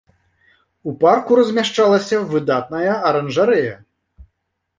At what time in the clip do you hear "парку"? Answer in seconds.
1.03-1.31